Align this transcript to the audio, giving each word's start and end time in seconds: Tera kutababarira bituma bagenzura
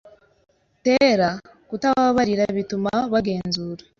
Tera 0.85 1.29
kutababarira 1.69 2.43
bituma 2.57 2.91
bagenzura 3.13 3.83